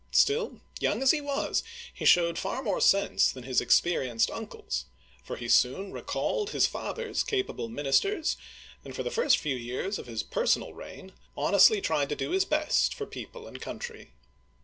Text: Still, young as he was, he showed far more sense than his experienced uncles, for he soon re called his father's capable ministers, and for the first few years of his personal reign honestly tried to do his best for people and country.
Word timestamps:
Still, 0.09 0.61
young 0.79 1.03
as 1.03 1.11
he 1.11 1.21
was, 1.21 1.61
he 1.93 2.05
showed 2.05 2.39
far 2.39 2.63
more 2.63 2.81
sense 2.81 3.31
than 3.31 3.43
his 3.43 3.61
experienced 3.61 4.31
uncles, 4.31 4.85
for 5.23 5.35
he 5.35 5.47
soon 5.47 5.91
re 5.91 6.01
called 6.01 6.49
his 6.49 6.65
father's 6.65 7.21
capable 7.21 7.69
ministers, 7.69 8.35
and 8.83 8.95
for 8.95 9.03
the 9.03 9.11
first 9.11 9.37
few 9.37 9.55
years 9.55 9.99
of 9.99 10.07
his 10.07 10.23
personal 10.23 10.73
reign 10.73 11.13
honestly 11.37 11.81
tried 11.81 12.09
to 12.09 12.15
do 12.15 12.31
his 12.31 12.45
best 12.45 12.95
for 12.95 13.05
people 13.05 13.45
and 13.45 13.61
country. 13.61 14.09